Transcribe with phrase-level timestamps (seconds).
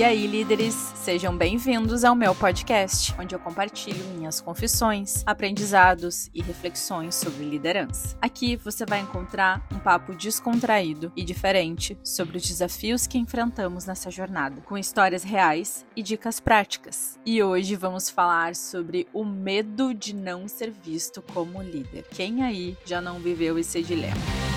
[0.00, 6.40] E aí, líderes, sejam bem-vindos ao meu podcast, onde eu compartilho minhas confissões, aprendizados e
[6.40, 8.16] reflexões sobre liderança.
[8.18, 14.10] Aqui você vai encontrar um papo descontraído e diferente sobre os desafios que enfrentamos nessa
[14.10, 17.18] jornada, com histórias reais e dicas práticas.
[17.26, 22.06] E hoje vamos falar sobre o medo de não ser visto como líder.
[22.10, 24.49] Quem aí já não viveu esse dilema?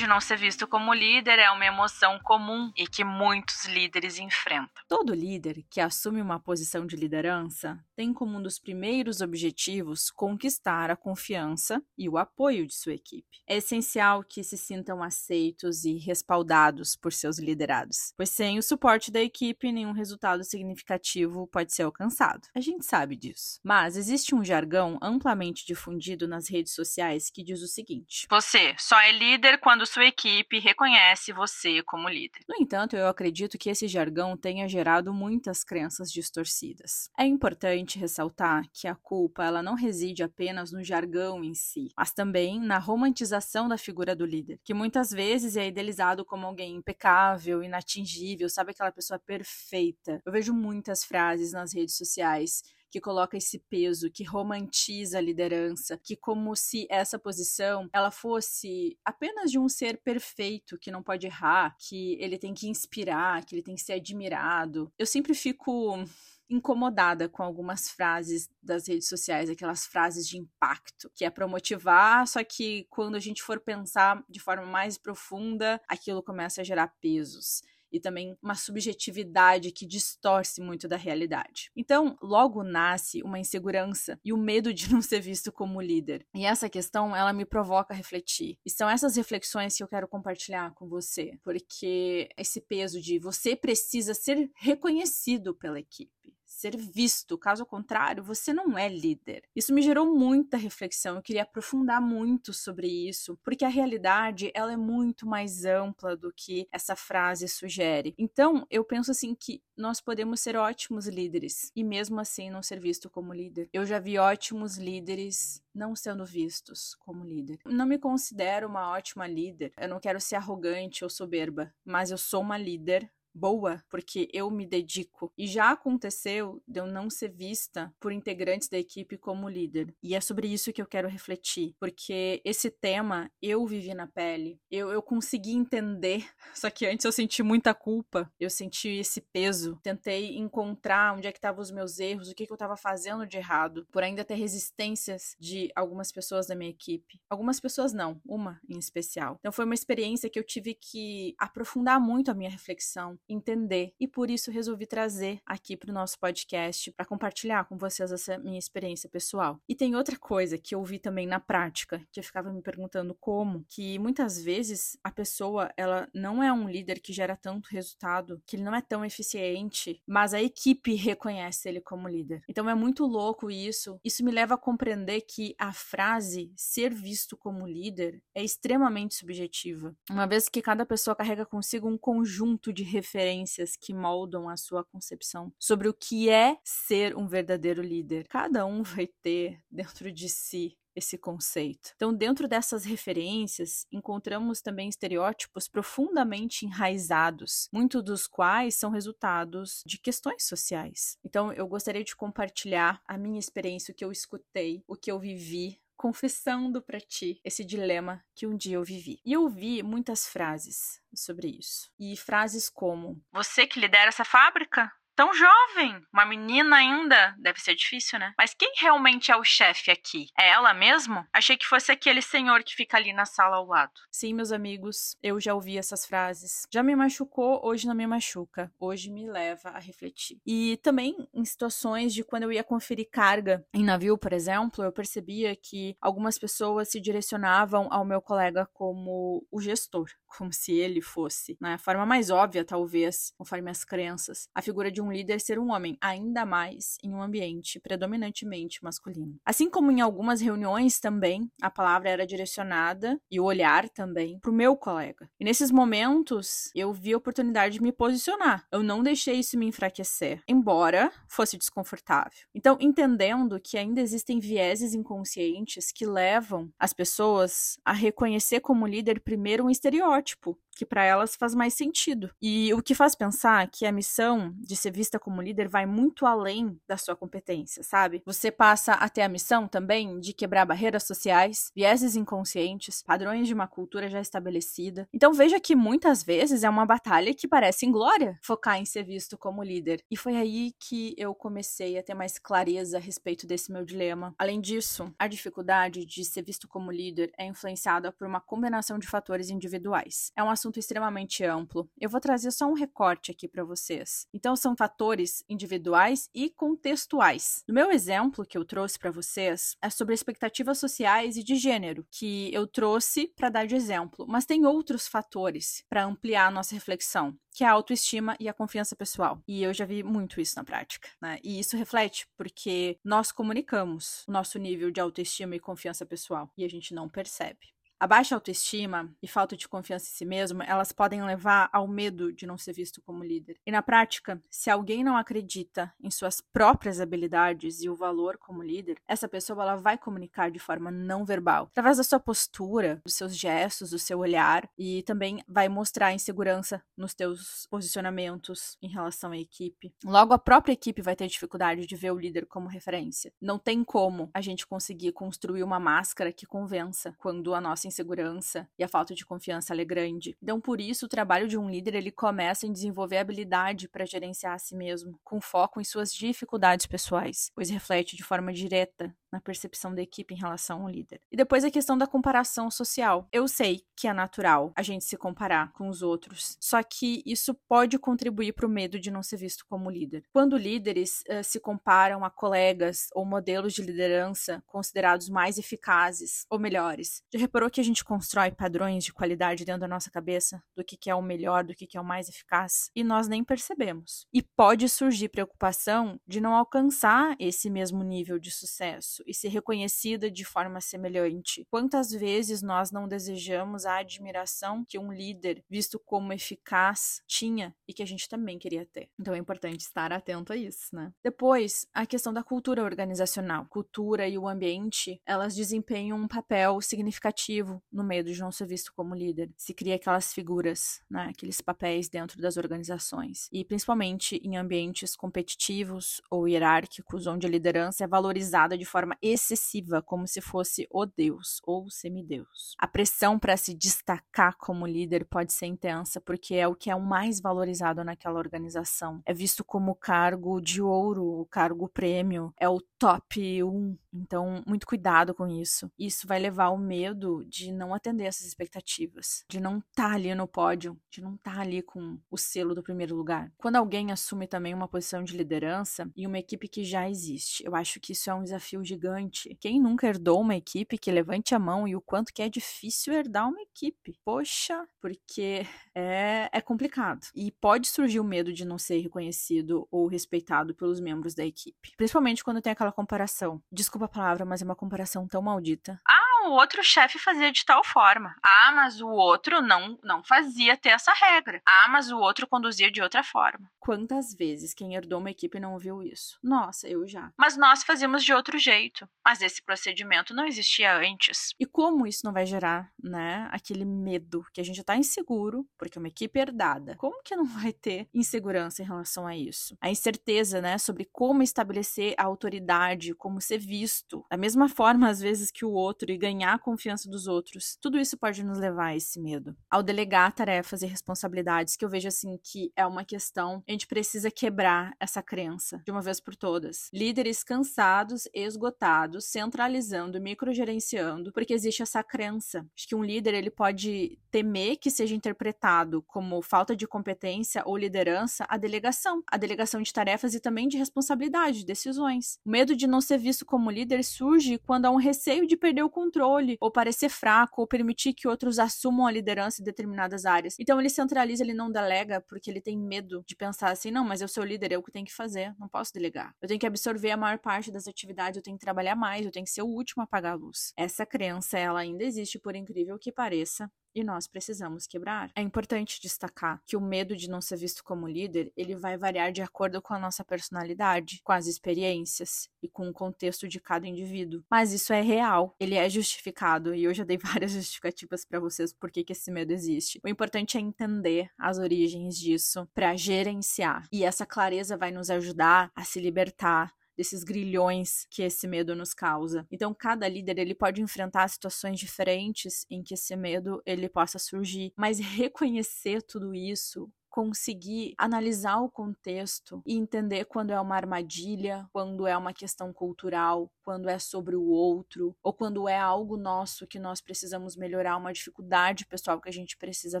[0.04, 4.84] De não ser visto como líder é uma emoção comum e que muitos líderes enfrentam.
[4.86, 10.90] Todo líder que assume uma posição de liderança tem como um dos primeiros objetivos conquistar
[10.90, 13.42] a confiança e o apoio de sua equipe.
[13.46, 19.10] É essencial que se sintam aceitos e respaldados por seus liderados, pois sem o suporte
[19.10, 22.48] da equipe, nenhum resultado significativo pode ser alcançado.
[22.54, 23.60] A gente sabe disso.
[23.62, 28.98] Mas existe um jargão amplamente difundido nas redes sociais que diz o seguinte: Você só
[29.00, 32.40] é líder quando sua equipe reconhece você como líder.
[32.48, 37.10] No entanto, eu acredito que esse jargão tenha gerado muitas crenças distorcidas.
[37.18, 42.12] É importante ressaltar que a culpa ela não reside apenas no jargão em si, mas
[42.12, 47.62] também na romantização da figura do líder, que muitas vezes é idealizado como alguém impecável,
[47.62, 50.20] inatingível, sabe aquela pessoa perfeita.
[50.24, 52.62] Eu vejo muitas frases nas redes sociais
[52.94, 58.96] que coloca esse peso, que romantiza a liderança, que como se essa posição ela fosse
[59.04, 63.56] apenas de um ser perfeito, que não pode errar, que ele tem que inspirar, que
[63.56, 64.92] ele tem que ser admirado.
[64.96, 66.04] Eu sempre fico
[66.48, 72.26] incomodada com algumas frases das redes sociais, aquelas frases de impacto, que é para motivar,
[72.26, 76.88] só que quando a gente for pensar de forma mais profunda, aquilo começa a gerar
[77.00, 77.62] pesos
[77.94, 81.70] e também uma subjetividade que distorce muito da realidade.
[81.76, 86.26] Então, logo nasce uma insegurança e o medo de não ser visto como líder.
[86.34, 88.58] E essa questão, ela me provoca a refletir.
[88.66, 93.54] E são essas reflexões que eu quero compartilhar com você, porque esse peso de você
[93.54, 97.36] precisa ser reconhecido pela equipe ser visto.
[97.36, 99.42] Caso contrário, você não é líder.
[99.54, 101.16] Isso me gerou muita reflexão.
[101.16, 106.32] Eu queria aprofundar muito sobre isso, porque a realidade ela é muito mais ampla do
[106.32, 108.14] que essa frase sugere.
[108.16, 112.78] Então, eu penso assim que nós podemos ser ótimos líderes e mesmo assim não ser
[112.78, 113.68] visto como líder.
[113.72, 117.58] Eu já vi ótimos líderes não sendo vistos como líder.
[117.64, 119.72] Não me considero uma ótima líder.
[119.76, 124.50] Eu não quero ser arrogante ou soberba, mas eu sou uma líder boa, porque eu
[124.50, 125.32] me dedico.
[125.36, 129.94] E já aconteceu de eu não ser vista por integrantes da equipe como líder.
[130.02, 134.60] E é sobre isso que eu quero refletir, porque esse tema eu vivi na pele,
[134.70, 136.24] eu, eu consegui entender,
[136.54, 141.32] só que antes eu senti muita culpa, eu senti esse peso, tentei encontrar onde é
[141.32, 144.24] que estavam os meus erros, o que, que eu estava fazendo de errado, por ainda
[144.24, 147.20] ter resistências de algumas pessoas da minha equipe.
[147.28, 149.36] Algumas pessoas não, uma em especial.
[149.40, 153.92] Então foi uma experiência que eu tive que aprofundar muito a minha reflexão, entender.
[153.98, 158.38] E por isso resolvi trazer aqui para o nosso podcast para compartilhar com vocês essa
[158.38, 159.60] minha experiência pessoal.
[159.68, 163.14] E tem outra coisa que eu vi também na prática, que eu ficava me perguntando
[163.14, 168.42] como, que muitas vezes a pessoa, ela não é um líder que gera tanto resultado,
[168.46, 172.42] que ele não é tão eficiente, mas a equipe reconhece ele como líder.
[172.48, 173.98] Então é muito louco isso.
[174.04, 179.96] Isso me leva a compreender que a frase ser visto como líder é extremamente subjetiva,
[180.10, 184.56] uma vez que cada pessoa carrega consigo um conjunto de referências referências que moldam a
[184.56, 188.26] sua concepção sobre o que é ser um verdadeiro líder.
[188.28, 191.92] Cada um vai ter dentro de si esse conceito.
[191.96, 199.98] Então, dentro dessas referências, encontramos também estereótipos profundamente enraizados, muitos dos quais são resultados de
[199.98, 201.18] questões sociais.
[201.24, 205.18] Então, eu gostaria de compartilhar a minha experiência, o que eu escutei, o que eu
[205.18, 209.22] vivi confessando para ti esse dilema que um dia eu vivi.
[209.24, 211.90] E eu vi muitas frases sobre isso.
[211.98, 214.92] E frases como: Você que lidera essa fábrica?
[215.14, 218.32] Tão jovem, uma menina ainda, deve ser difícil, né?
[218.36, 220.28] Mas quem realmente é o chefe aqui?
[220.38, 221.24] É ela mesmo?
[221.32, 223.92] Achei que fosse aquele senhor que fica ali na sala ao lado.
[224.10, 226.66] Sim, meus amigos, eu já ouvi essas frases.
[226.72, 228.72] Já me machucou, hoje não me machuca.
[228.78, 230.40] Hoje me leva a refletir.
[230.46, 234.92] E também em situações de quando eu ia conferir carga em navio, por exemplo, eu
[234.92, 241.00] percebia que algumas pessoas se direcionavam ao meu colega como o gestor, como se ele
[241.00, 241.74] fosse, né?
[241.74, 245.70] A forma mais óbvia, talvez, conforme as crenças, a figura de um líder ser um
[245.70, 249.36] homem, ainda mais em um ambiente predominantemente masculino.
[249.44, 254.50] Assim como em algumas reuniões também, a palavra era direcionada e o olhar também para
[254.50, 255.28] o meu colega.
[255.38, 258.66] E nesses momentos eu vi a oportunidade de me posicionar.
[258.70, 262.38] Eu não deixei isso me enfraquecer, embora fosse desconfortável.
[262.54, 269.20] Então, entendendo que ainda existem vieses inconscientes que levam as pessoas a reconhecer como líder
[269.20, 272.30] primeiro um estereótipo que para elas faz mais sentido.
[272.40, 276.26] E o que faz pensar que a missão de ser vista como líder vai muito
[276.26, 278.22] além da sua competência, sabe?
[278.26, 283.54] Você passa a ter a missão também de quebrar barreiras sociais, vieses inconscientes, padrões de
[283.54, 285.08] uma cultura já estabelecida.
[285.12, 289.38] Então veja que muitas vezes é uma batalha que parece inglória focar em ser visto
[289.38, 290.02] como líder.
[290.10, 294.34] E foi aí que eu comecei a ter mais clareza a respeito desse meu dilema.
[294.38, 299.06] Além disso, a dificuldade de ser visto como líder é influenciada por uma combinação de
[299.06, 300.32] fatores individuais.
[300.36, 301.88] É um assunto extremamente amplo.
[302.00, 304.26] Eu vou trazer só um recorte aqui para vocês.
[304.32, 307.62] Então, são fatores individuais e contextuais.
[307.66, 312.06] No meu exemplo que eu trouxe para vocês é sobre expectativas sociais e de gênero,
[312.10, 316.74] que eu trouxe para dar de exemplo, mas tem outros fatores para ampliar a nossa
[316.74, 319.40] reflexão que é a autoestima e a confiança pessoal.
[319.46, 321.38] E eu já vi muito isso na prática, né?
[321.42, 326.64] E isso reflete porque nós comunicamos o nosso nível de autoestima e confiança pessoal e
[326.64, 327.73] a gente não percebe.
[328.04, 332.30] A baixa autoestima e falta de confiança em si mesmo, elas podem levar ao medo
[332.30, 333.56] de não ser visto como líder.
[333.64, 338.62] E na prática, se alguém não acredita em suas próprias habilidades e o valor como
[338.62, 343.14] líder, essa pessoa ela vai comunicar de forma não verbal, através da sua postura, dos
[343.14, 349.32] seus gestos, do seu olhar e também vai mostrar insegurança nos teus posicionamentos em relação
[349.32, 349.90] à equipe.
[350.04, 353.32] Logo a própria equipe vai ter dificuldade de ver o líder como referência.
[353.40, 358.68] Não tem como a gente conseguir construir uma máscara que convença quando a nossa insegurança
[358.78, 360.36] e a falta de confiança é grande.
[360.42, 364.54] Então, por isso, o trabalho de um líder ele começa em desenvolver habilidade para gerenciar
[364.54, 369.40] a si mesmo, com foco em suas dificuldades pessoais, pois reflete de forma direta na
[369.40, 371.20] percepção da equipe em relação ao líder.
[371.30, 373.26] E depois a questão da comparação social.
[373.32, 377.52] Eu sei que é natural a gente se comparar com os outros, só que isso
[377.68, 380.24] pode contribuir para o medo de não ser visto como líder.
[380.32, 386.58] Quando líderes uh, se comparam a colegas ou modelos de liderança considerados mais eficazes ou
[386.58, 390.84] melhores, já reparou que a gente constrói padrões de qualidade dentro da nossa cabeça do
[390.84, 393.42] que, que é o melhor, do que, que é o mais eficaz, e nós nem
[393.42, 394.26] percebemos.
[394.32, 400.30] E pode surgir preocupação de não alcançar esse mesmo nível de sucesso e ser reconhecida
[400.30, 401.66] de forma semelhante.
[401.70, 407.92] Quantas vezes nós não desejamos a admiração que um líder, visto como eficaz, tinha e
[407.92, 409.08] que a gente também queria ter?
[409.18, 411.12] Então é importante estar atento a isso, né?
[411.22, 413.66] Depois, a questão da cultura organizacional.
[413.68, 418.92] Cultura e o ambiente, elas desempenham um papel significativo no meio de não ser visto
[418.94, 419.50] como líder.
[419.56, 423.48] Se cria aquelas figuras, né, aqueles papéis dentro das organizações.
[423.52, 429.18] E principalmente em ambientes competitivos ou hierárquicos, onde a liderança é valorizada de forma forma
[429.22, 432.74] excessiva, como se fosse o Deus ou o semideus.
[432.78, 436.96] A pressão para se destacar como líder pode ser intensa, porque é o que é
[436.96, 439.22] o mais valorizado naquela organização.
[439.24, 443.96] É visto como o cargo de ouro, o cargo prêmio, é o top 1.
[444.14, 445.90] Então, muito cuidado com isso.
[445.98, 450.32] Isso vai levar ao medo de não atender essas expectativas, de não estar tá ali
[450.34, 453.52] no pódio, de não estar tá ali com o selo do primeiro lugar.
[453.58, 457.74] Quando alguém assume também uma posição de liderança e uma equipe que já existe, eu
[457.74, 459.56] acho que isso é um desafio gigante.
[459.60, 463.12] Quem nunca herdou uma equipe que levante a mão e o quanto que é difícil
[463.12, 464.16] herdar uma equipe?
[464.24, 467.26] Poxa, porque é, é complicado.
[467.34, 471.92] E pode surgir o medo de não ser reconhecido ou respeitado pelos membros da equipe.
[471.96, 473.60] Principalmente quando tem aquela comparação.
[473.72, 476.00] Desculpa a palavra, mas é uma comparação tão maldita.
[476.06, 478.34] Ah, o outro chefe fazia de tal forma.
[478.42, 481.60] Ah, mas o outro não, não fazia ter essa regra.
[481.66, 483.70] Ah, mas o outro conduzia de outra forma.
[483.78, 486.38] Quantas vezes quem herdou uma equipe não ouviu isso?
[486.42, 487.32] Nossa, eu já.
[487.38, 489.08] Mas nós fazíamos de outro jeito.
[489.24, 491.50] Mas esse procedimento não existia antes.
[491.58, 495.66] E como isso não vai gerar, né, aquele medo que a gente já tá inseguro,
[495.78, 496.96] porque é uma equipe herdada.
[496.96, 499.76] Como que não vai ter insegurança em relação a isso?
[499.80, 505.20] A incerteza, né, sobre como estabelecer a autoridade, como ser visto, da mesma forma às
[505.20, 507.78] vezes que o outro e ganhar ganhar a confiança dos outros.
[507.80, 509.56] Tudo isso pode nos levar a esse medo.
[509.70, 513.86] Ao delegar tarefas e responsabilidades, que eu vejo assim que é uma questão, a gente
[513.86, 516.88] precisa quebrar essa crença de uma vez por todas.
[516.92, 524.18] Líderes cansados, esgotados, centralizando, microgerenciando, porque existe essa crença de que um líder ele pode
[524.30, 529.92] temer que seja interpretado como falta de competência ou liderança a delegação, a delegação de
[529.92, 532.38] tarefas e também de responsabilidade, de decisões.
[532.44, 535.82] O medo de não ser visto como líder surge quando há um receio de perder
[535.82, 540.24] o controle controle, ou parecer fraco, ou permitir que outros assumam a liderança em determinadas
[540.24, 540.56] áreas.
[540.58, 544.20] Então ele centraliza, ele não delega, porque ele tem medo de pensar assim: não, mas
[544.20, 546.34] eu sou o líder, eu que tenho que fazer, não posso delegar.
[546.40, 549.32] Eu tenho que absorver a maior parte das atividades, eu tenho que trabalhar mais, eu
[549.32, 550.72] tenho que ser o último a apagar a luz.
[550.76, 555.30] Essa crença, ela ainda existe, por incrível que pareça, e nós precisamos quebrar.
[555.34, 559.32] É importante destacar que o medo de não ser visto como líder, ele vai variar
[559.32, 563.86] de acordo com a nossa personalidade, com as experiências e com o contexto de cada
[563.86, 564.42] indivíduo.
[564.50, 568.72] Mas isso é real, ele é justificado e eu já dei várias justificativas para vocês
[568.72, 570.00] por que, esse medo existe.
[570.02, 573.86] O importante é entender as origens disso para gerenciar.
[573.92, 578.94] E essa clareza vai nos ajudar a se libertar desses grilhões que esse medo nos
[578.94, 579.46] causa.
[579.50, 584.72] Então, cada líder ele pode enfrentar situações diferentes em que esse medo ele possa surgir,
[584.76, 592.08] mas reconhecer tudo isso conseguir analisar o contexto e entender quando é uma armadilha, quando
[592.08, 596.76] é uma questão cultural, quando é sobre o outro, ou quando é algo nosso que
[596.76, 600.00] nós precisamos melhorar, uma dificuldade pessoal que a gente precisa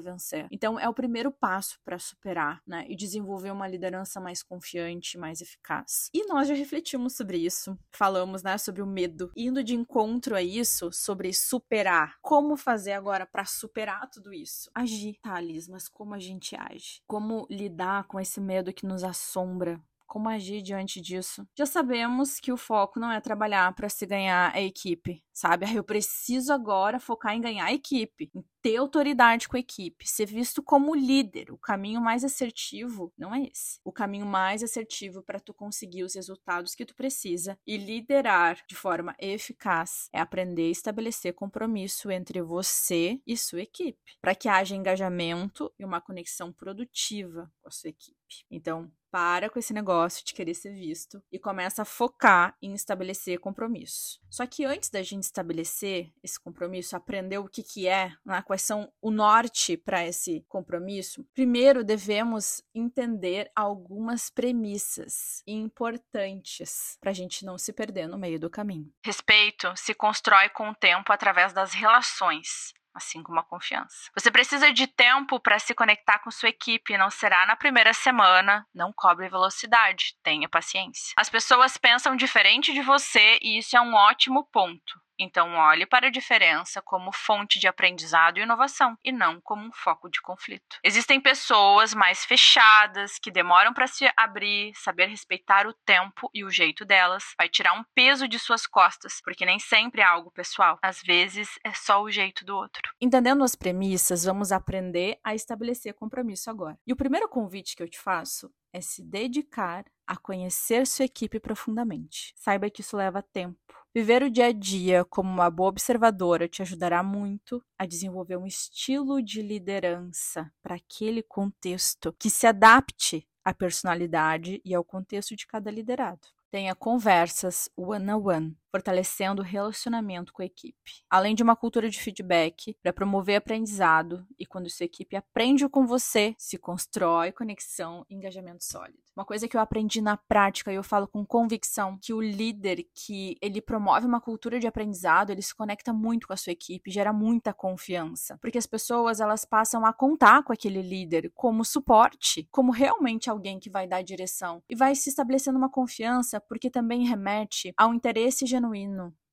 [0.00, 0.48] vencer.
[0.50, 2.84] Então, é o primeiro passo para superar, né?
[2.88, 6.10] E desenvolver uma liderança mais confiante, mais eficaz.
[6.12, 10.42] E nós já refletimos sobre isso, falamos, né, sobre o medo, indo de encontro a
[10.42, 12.16] isso, sobre superar.
[12.20, 14.68] Como fazer agora para superar tudo isso?
[14.74, 17.03] Agir, Thales, mas como a gente age?
[17.06, 21.46] Como lidar com esse medo que nos assombra, como agir diante disso.
[21.56, 25.66] Já sabemos que o foco não é trabalhar para se ganhar a equipe, sabe?
[25.74, 30.26] Eu preciso agora focar em ganhar a equipe, em ter autoridade com a equipe, ser
[30.26, 31.52] visto como líder.
[31.52, 33.78] O caminho mais assertivo não é esse.
[33.84, 38.74] O caminho mais assertivo para tu conseguir os resultados que tu precisa e liderar de
[38.74, 44.74] forma eficaz é aprender a estabelecer compromisso entre você e sua equipe, para que haja
[44.74, 48.46] engajamento e uma conexão produtiva com a sua equipe.
[48.50, 53.38] Então, para com esse negócio de querer ser visto e começa a focar em estabelecer
[53.38, 54.20] compromisso.
[54.28, 58.62] Só que antes da gente estabelecer esse compromisso, aprender o que, que é, né, quais
[58.62, 67.44] são o norte para esse compromisso, primeiro devemos entender algumas premissas importantes para a gente
[67.44, 68.92] não se perder no meio do caminho.
[69.04, 74.10] Respeito se constrói com o tempo através das relações assim como a confiança.
[74.16, 78.66] Você precisa de tempo para se conectar com sua equipe, não será na primeira semana,
[78.74, 81.14] não cobre velocidade, tenha paciência.
[81.16, 85.03] As pessoas pensam diferente de você e isso é um ótimo ponto.
[85.18, 89.72] Então, olhe para a diferença como fonte de aprendizado e inovação, e não como um
[89.72, 90.78] foco de conflito.
[90.82, 96.50] Existem pessoas mais fechadas que demoram para se abrir, saber respeitar o tempo e o
[96.50, 100.78] jeito delas, vai tirar um peso de suas costas, porque nem sempre é algo pessoal.
[100.82, 102.82] Às vezes é só o jeito do outro.
[103.00, 106.78] Entendendo as premissas, vamos aprender a estabelecer compromisso agora.
[106.86, 111.38] E o primeiro convite que eu te faço é se dedicar a conhecer sua equipe
[111.38, 112.34] profundamente.
[112.36, 113.56] Saiba que isso leva tempo.
[113.94, 118.46] Viver o dia a dia como uma boa observadora te ajudará muito a desenvolver um
[118.46, 125.46] estilo de liderança para aquele contexto que se adapte à personalidade e ao contexto de
[125.46, 126.26] cada liderado.
[126.50, 131.04] Tenha conversas one-on-one, -on -one, fortalecendo o relacionamento com a equipe.
[131.08, 135.86] Além de uma cultura de feedback para promover aprendizado e quando sua equipe aprende com
[135.86, 138.98] você, se constrói conexão e engajamento sólido.
[139.16, 142.84] Uma coisa que eu aprendi na prática e eu falo com convicção que o líder
[142.92, 146.90] que ele promove uma cultura de aprendizado, ele se conecta muito com a sua equipe,
[146.90, 152.48] gera muita confiança, porque as pessoas elas passam a contar com aquele líder como suporte,
[152.50, 157.06] como realmente alguém que vai dar direção e vai se estabelecendo uma confiança porque também
[157.06, 158.63] remete ao interesse genuíno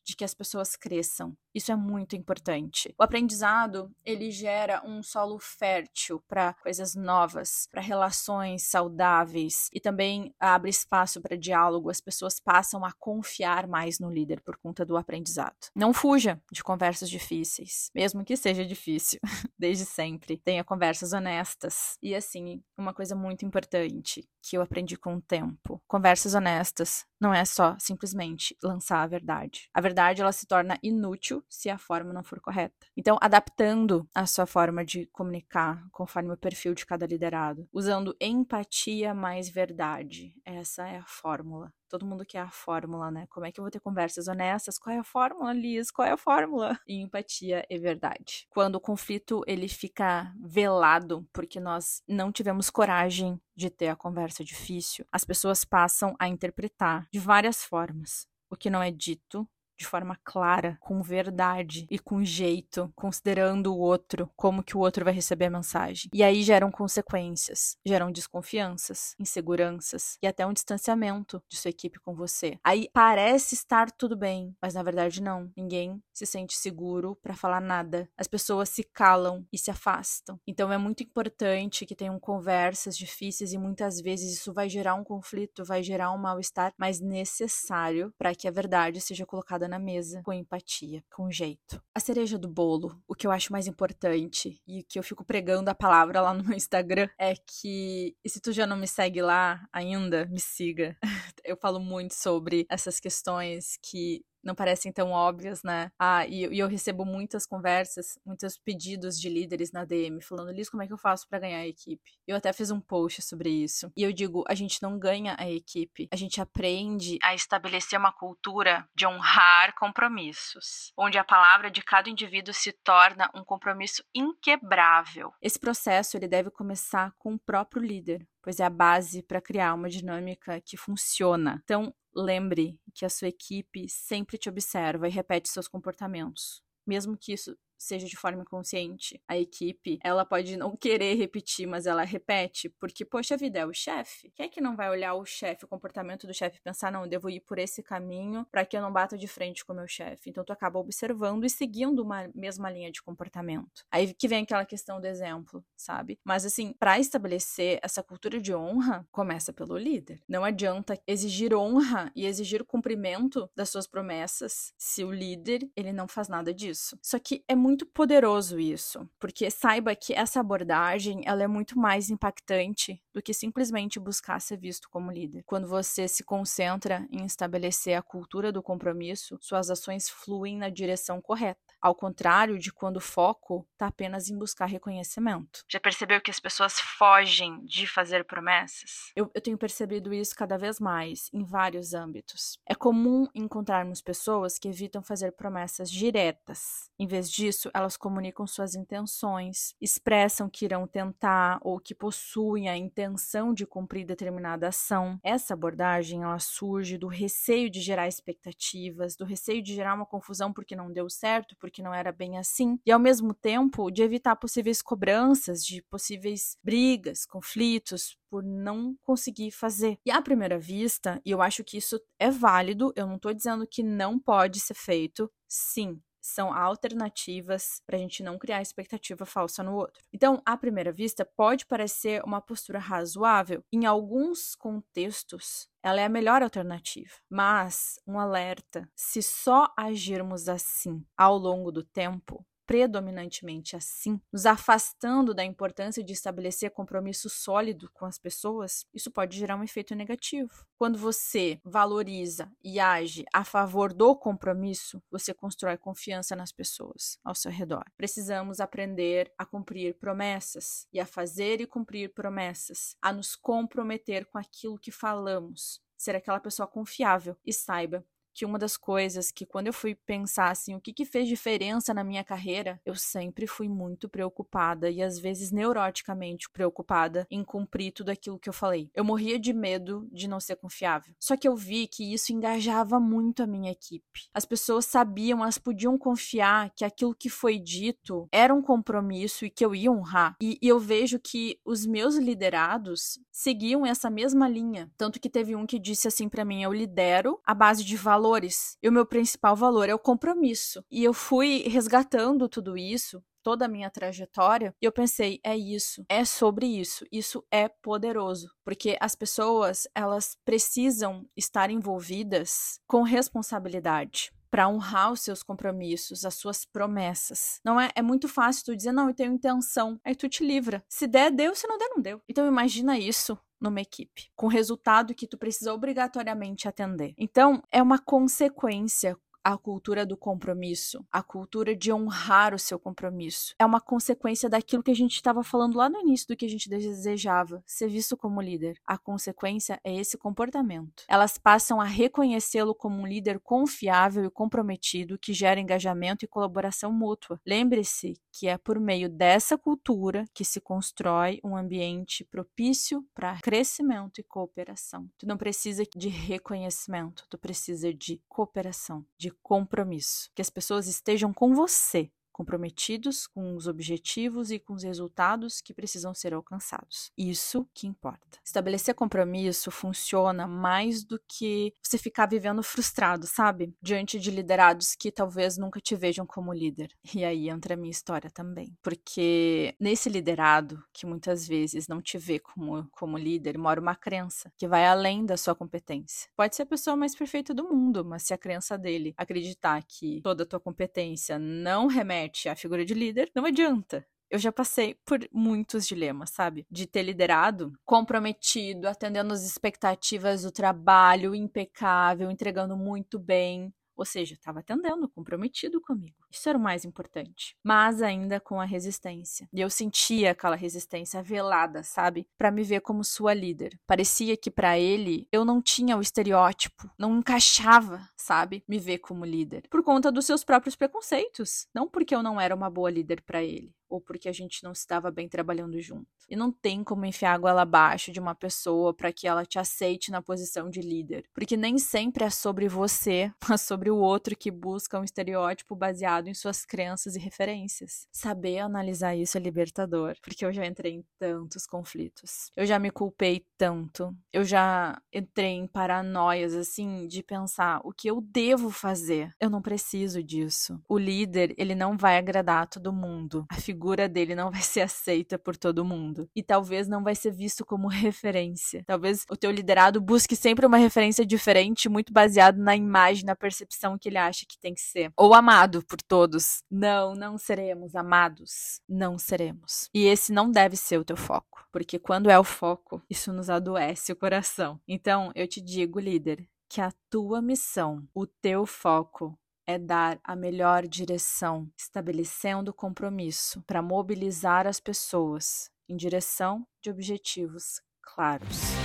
[0.04, 1.38] de que as pessoas cresçam.
[1.54, 2.94] Isso é muito importante.
[2.98, 10.34] O aprendizado, ele gera um solo fértil para coisas novas, para relações saudáveis e também
[10.40, 11.90] abre espaço para diálogo.
[11.90, 15.56] As pessoas passam a confiar mais no líder por conta do aprendizado.
[15.76, 19.20] Não fuja de conversas difíceis, mesmo que seja difícil,
[19.58, 20.38] desde sempre.
[20.38, 21.98] Tenha conversas honestas.
[22.02, 25.82] E assim, uma coisa muito importante que eu aprendi com o tempo.
[25.88, 29.70] Conversas honestas não é só simplesmente lançar a verdade.
[29.74, 32.88] A verdade ela se torna inútil se a forma não for correta.
[32.96, 39.14] Então, adaptando a sua forma de comunicar conforme o perfil de cada liderado, usando empatia
[39.14, 40.34] mais verdade.
[40.46, 41.74] Essa é a fórmula.
[41.90, 43.28] Todo mundo quer a fórmula, né?
[43.30, 44.80] Como é que eu vou ter conversas honestas?
[44.80, 45.92] Qual é a fórmula, Liz?
[45.92, 46.80] Qual é a fórmula?
[46.88, 48.48] E empatia e verdade.
[48.50, 54.42] Quando o conflito ele fica velado porque nós não tivemos coragem de ter a conversa
[54.42, 59.48] difícil, as pessoas passam a interpretar de várias formas o que não é dito
[59.82, 65.04] de forma clara, com verdade e com jeito, considerando o outro, como que o outro
[65.04, 66.10] vai receber a mensagem.
[66.14, 72.14] E aí geram consequências, geram desconfianças, inseguranças e até um distanciamento de sua equipe com
[72.14, 72.60] você.
[72.64, 75.52] Aí parece estar tudo bem, mas na verdade não.
[75.58, 78.08] Ninguém se sente seguro para falar nada.
[78.16, 80.40] As pessoas se calam e se afastam.
[80.46, 85.04] Então é muito importante que tenham conversas difíceis e muitas vezes isso vai gerar um
[85.04, 90.22] conflito, vai gerar um mal-estar, mas necessário para que a verdade seja colocada na mesa
[90.24, 91.82] com empatia, com jeito.
[91.96, 95.70] A cereja do bolo, o que eu acho mais importante e que eu fico pregando
[95.70, 99.22] a palavra lá no meu Instagram é que, e se tu já não me segue
[99.22, 100.98] lá ainda, me siga.
[101.44, 105.92] Eu falo muito sobre essas questões que não parecem tão óbvias, né?
[106.00, 110.70] Ah, e, e, eu recebo muitas conversas, muitos pedidos de líderes na DM falando, Liz,
[110.70, 112.12] como é que eu faço para ganhar a equipe?
[112.28, 113.92] Eu até fiz um post sobre isso.
[113.96, 118.12] E eu digo, a gente não ganha a equipe, a gente aprende a estabelecer uma
[118.12, 125.32] cultura de honrar compromissos, onde a palavra de cada indivíduo se torna um compromisso inquebrável.
[125.42, 129.74] Esse processo ele deve começar com o próprio líder, pois é a base para criar
[129.74, 131.62] uma dinâmica que funciona.
[131.64, 137.34] Então, lembre que a sua equipe sempre te observa e repete seus comportamentos, mesmo que
[137.34, 142.70] isso seja de forma inconsciente, a equipe, ela pode não querer repetir, mas ela repete,
[142.70, 144.32] porque, poxa vida, é o chefe.
[144.36, 147.04] Quem é que não vai olhar o chefe, o comportamento do chefe e pensar, não,
[147.04, 149.76] eu devo ir por esse caminho para que eu não bata de frente com o
[149.76, 150.30] meu chefe?
[150.30, 153.84] Então, tu acaba observando e seguindo uma mesma linha de comportamento.
[153.92, 156.20] Aí que vem aquela questão do exemplo, sabe?
[156.24, 160.22] Mas, assim, para estabelecer essa cultura de honra, começa pelo líder.
[160.28, 166.08] Não adianta exigir honra e exigir cumprimento das suas promessas se o líder, ele não
[166.08, 166.98] faz nada disso.
[167.02, 171.80] Só que é muito muito poderoso isso, porque saiba que essa abordagem ela é muito
[171.80, 175.44] mais impactante do que simplesmente buscar ser visto como líder.
[175.46, 181.22] Quando você se concentra em estabelecer a cultura do compromisso, suas ações fluem na direção
[181.22, 185.64] correta ao contrário de quando o foco está apenas em buscar reconhecimento.
[185.68, 189.12] Já percebeu que as pessoas fogem de fazer promessas?
[189.16, 192.60] Eu, eu tenho percebido isso cada vez mais em vários âmbitos.
[192.70, 196.92] É comum encontrarmos pessoas que evitam fazer promessas diretas.
[197.00, 202.78] Em vez disso, elas comunicam suas intenções, expressam que irão tentar ou que possuem a
[202.78, 205.20] intenção de cumprir determinada ação.
[205.24, 210.54] Essa abordagem ela surge do receio de gerar expectativas, do receio de gerar uma confusão
[210.54, 214.04] porque não deu certo, porque que não era bem assim, e ao mesmo tempo de
[214.04, 219.98] evitar possíveis cobranças, de possíveis brigas, conflitos, por não conseguir fazer.
[220.06, 223.66] E à primeira vista, e eu acho que isso é válido, eu não estou dizendo
[223.66, 229.64] que não pode ser feito, sim, são alternativas para a gente não criar expectativa falsa
[229.64, 230.02] no outro.
[230.14, 233.64] Então, à primeira vista, pode parecer uma postura razoável.
[233.72, 237.14] Em alguns contextos, ela é a melhor alternativa.
[237.30, 245.34] Mas, um alerta: se só agirmos assim ao longo do tempo, predominantemente assim, nos afastando
[245.34, 250.66] da importância de estabelecer compromisso sólido com as pessoas, isso pode gerar um efeito negativo.
[250.78, 257.36] Quando você valoriza e age a favor do compromisso, você constrói confiança nas pessoas ao
[257.36, 257.84] seu redor.
[257.98, 264.38] Precisamos aprender a cumprir promessas e a fazer e cumprir promessas, a nos comprometer com
[264.38, 268.02] aquilo que falamos, ser aquela pessoa confiável e saiba
[268.34, 271.94] que uma das coisas que quando eu fui pensar assim, o que que fez diferença
[271.94, 277.92] na minha carreira, eu sempre fui muito preocupada e às vezes neuroticamente preocupada em cumprir
[277.92, 278.90] tudo aquilo que eu falei.
[278.94, 281.14] Eu morria de medo de não ser confiável.
[281.20, 284.30] Só que eu vi que isso engajava muito a minha equipe.
[284.34, 289.50] As pessoas sabiam, elas podiam confiar que aquilo que foi dito era um compromisso e
[289.50, 290.36] que eu ia honrar.
[290.42, 295.56] E, e eu vejo que os meus liderados seguiam essa mesma linha, tanto que teve
[295.56, 298.78] um que disse assim para mim: eu lidero a base de valor valores.
[298.82, 300.84] E o meu principal valor é o compromisso.
[300.92, 306.06] E eu fui resgatando tudo isso toda a minha trajetória, e eu pensei, é isso,
[306.08, 314.32] é sobre isso, isso é poderoso, porque as pessoas, elas precisam estar envolvidas com responsabilidade
[314.52, 317.60] para honrar os seus compromissos, as suas promessas.
[317.66, 320.84] Não é, é muito fácil tu dizer, não, eu tenho intenção, aí tu te livra.
[320.88, 322.22] Se der, deu, se não der, não deu.
[322.30, 327.14] Então imagina isso numa equipe, com resultado que tu precisa obrigatoriamente atender.
[327.18, 333.56] Então, é uma consequência a cultura do compromisso, a cultura de honrar o seu compromisso.
[333.58, 336.50] É uma consequência daquilo que a gente estava falando lá no início do que a
[336.50, 338.78] gente desejava, ser visto como líder.
[338.86, 341.04] A consequência é esse comportamento.
[341.08, 346.92] Elas passam a reconhecê-lo como um líder confiável e comprometido que gera engajamento e colaboração
[346.92, 347.40] mútua.
[347.46, 354.20] Lembre-se que é por meio dessa cultura que se constrói um ambiente propício para crescimento
[354.20, 355.10] e cooperação.
[355.18, 360.30] Tu não precisa de reconhecimento, tu precisa de cooperação, de compromisso.
[360.36, 362.12] Que as pessoas estejam com você,
[362.42, 367.12] comprometidos com os objetivos e com os resultados que precisam ser alcançados.
[367.16, 368.40] Isso que importa.
[368.44, 373.76] Estabelecer compromisso funciona mais do que você ficar vivendo frustrado, sabe?
[373.80, 376.90] Diante de liderados que talvez nunca te vejam como líder.
[377.14, 378.76] E aí entra a minha história também.
[378.82, 384.52] Porque nesse liderado, que muitas vezes não te vê como, como líder, mora uma crença
[384.58, 386.28] que vai além da sua competência.
[386.36, 390.22] Pode ser a pessoa mais perfeita do mundo, mas se a crença dele acreditar que
[390.24, 394.06] toda a tua competência não remete remete à figura de líder, não adianta.
[394.30, 396.66] Eu já passei por muitos dilemas, sabe?
[396.72, 404.34] De ter liderado comprometido, atendendo as expectativas do trabalho, impecável, entregando muito bem, ou seja,
[404.34, 406.16] estava atendendo, comprometido comigo.
[406.32, 407.56] Isso era o mais importante.
[407.64, 409.48] Mas ainda com a resistência.
[409.54, 412.26] E eu sentia aquela resistência velada, sabe?
[412.38, 413.78] Para me ver como sua líder.
[413.86, 418.64] Parecia que para ele eu não tinha o estereótipo, não encaixava, sabe?
[418.68, 419.64] Me ver como líder.
[419.70, 421.68] Por conta dos seus próprios preconceitos.
[421.74, 424.72] Não porque eu não era uma boa líder para ele ou porque a gente não
[424.72, 426.08] estava bem trabalhando junto.
[426.30, 429.60] E não tem como enfiar a goela abaixo de uma pessoa para que ela te
[429.60, 434.36] aceite na posição de líder, porque nem sempre é sobre você, mas sobre o outro
[434.36, 438.08] que busca um estereótipo baseado em suas crenças e referências.
[438.12, 442.50] Saber analisar isso é libertador, porque eu já entrei em tantos conflitos.
[442.56, 444.16] Eu já me culpei tanto.
[444.32, 449.36] Eu já entrei em paranoias assim de pensar o que eu devo fazer.
[449.40, 450.82] Eu não preciso disso.
[450.88, 453.46] O líder, ele não vai agradar todo mundo.
[453.50, 456.30] A figura figura dele não vai ser aceita por todo mundo.
[456.36, 458.84] E talvez não vai ser visto como referência.
[458.86, 463.98] Talvez o teu liderado busque sempre uma referência diferente, muito baseado na imagem, na percepção
[463.98, 465.12] que ele acha que tem que ser.
[465.18, 466.64] Ou amado por todos.
[466.70, 468.80] Não, não seremos amados.
[468.88, 469.90] Não seremos.
[469.94, 471.66] E esse não deve ser o teu foco.
[471.72, 474.80] Porque quando é o foco, isso nos adoece o coração.
[474.88, 480.36] Então, eu te digo, líder, que a tua missão, o teu foco, é dar a
[480.36, 488.81] melhor direção, estabelecendo compromisso para mobilizar as pessoas em direção de objetivos claros.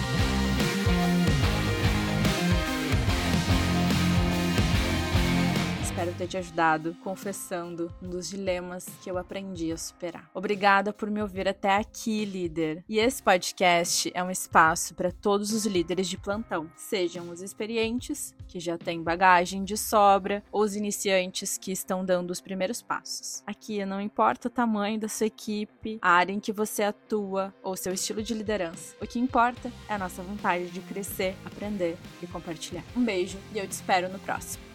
[5.96, 10.30] Espero ter te ajudado confessando um dos dilemas que eu aprendi a superar.
[10.35, 12.85] Obrigada por me ouvir até aqui, líder.
[12.87, 18.35] E esse podcast é um espaço para todos os líderes de plantão, sejam os experientes,
[18.46, 23.42] que já têm bagagem de sobra, ou os iniciantes que estão dando os primeiros passos.
[23.46, 27.74] Aqui não importa o tamanho da sua equipe, a área em que você atua ou
[27.74, 28.94] seu estilo de liderança.
[29.00, 32.85] O que importa é a nossa vontade de crescer, aprender e compartilhar.
[32.94, 34.65] Um beijo e eu te espero no próximo.